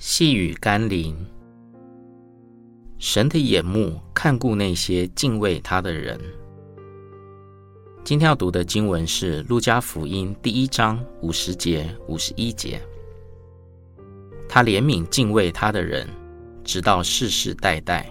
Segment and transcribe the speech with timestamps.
[0.00, 1.12] 细雨甘霖，
[2.98, 6.16] 神的眼目看顾那些敬畏他的人。
[8.04, 12.80] 今天要读的经文是《路加福音》第一章五十节、五十一节。
[14.48, 16.08] 他怜悯敬畏他的人，
[16.62, 18.08] 直到世世代代。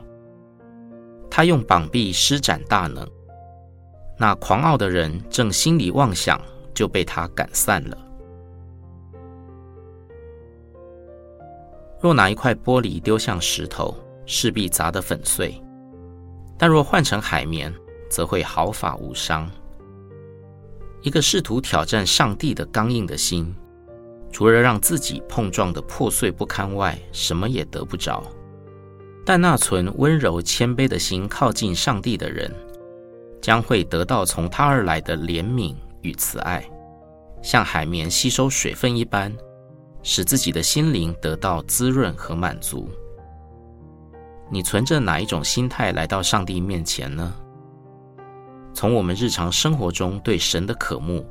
[1.31, 3.07] 他用膀臂施展大能，
[4.19, 6.37] 那狂傲的人正心里妄想，
[6.73, 7.97] 就被他赶散了。
[11.99, 15.61] 若拿一块玻璃丢向石头，势必砸得粉碎；
[16.57, 17.73] 但若换成海绵，
[18.09, 19.49] 则会毫发无伤。
[21.01, 23.55] 一个试图挑战上帝的刚硬的心，
[24.31, 28.23] 除了让自己碰撞得破碎不堪外，什么也得不着。
[29.25, 32.53] 但那存温柔谦卑的心靠近上帝的人，
[33.41, 36.63] 将会得到从他而来的怜悯与慈爱，
[37.41, 39.35] 像海绵吸收水分一般，
[40.03, 42.89] 使自己的心灵得到滋润和满足。
[44.49, 47.33] 你存着哪一种心态来到上帝面前呢？
[48.73, 51.25] 从我们日常生活中对神的渴慕，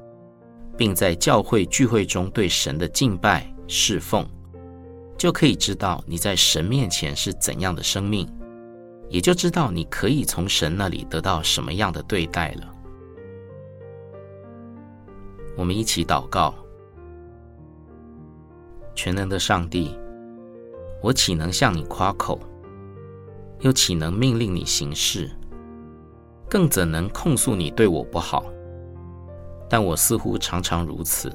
[0.76, 4.28] 并在教会聚会中对神的敬拜侍奉，
[5.16, 8.28] 就可以知道你在神面前是怎样的生命，
[9.08, 12.68] 也就知道你可以从神那里得到什么样的对待了。
[15.56, 16.54] 我们一起祷告：
[18.96, 19.96] 全能的上帝，
[21.02, 22.40] 我岂能向你夸口，
[23.60, 25.30] 又岂能命令你行事？
[26.48, 28.42] 更怎能控诉你对我不好？
[29.68, 31.30] 但我似乎常常如此。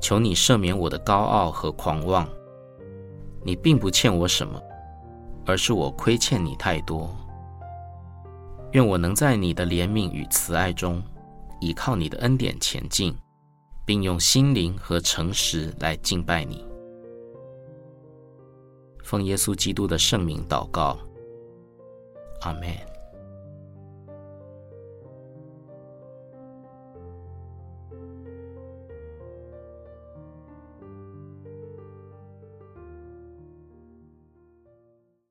[0.00, 2.28] 求你赦免我的高傲和狂妄。
[3.42, 4.60] 你并不欠我什么，
[5.46, 7.10] 而是我亏欠你太多。
[8.72, 11.02] 愿我能在你的怜悯与慈爱中，
[11.58, 13.16] 依靠你的恩典前进，
[13.84, 16.64] 并用心灵和诚实来敬拜你。
[19.02, 20.98] 奉耶稣基督的圣名祷告，
[22.42, 22.89] 阿门。